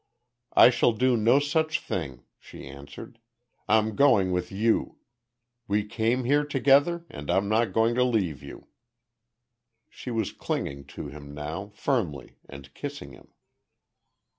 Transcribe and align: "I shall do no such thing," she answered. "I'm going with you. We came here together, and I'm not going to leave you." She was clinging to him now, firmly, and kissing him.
"I 0.55 0.71
shall 0.71 0.93
do 0.93 1.15
no 1.15 1.37
such 1.37 1.79
thing," 1.79 2.23
she 2.39 2.65
answered. 2.65 3.19
"I'm 3.69 3.95
going 3.95 4.31
with 4.31 4.51
you. 4.51 4.97
We 5.67 5.83
came 5.85 6.23
here 6.23 6.43
together, 6.43 7.05
and 7.11 7.29
I'm 7.29 7.47
not 7.47 7.71
going 7.71 7.93
to 7.93 8.03
leave 8.03 8.41
you." 8.41 8.65
She 9.91 10.09
was 10.09 10.31
clinging 10.33 10.85
to 10.97 11.09
him 11.09 11.35
now, 11.35 11.69
firmly, 11.75 12.37
and 12.49 12.73
kissing 12.73 13.11
him. 13.13 13.27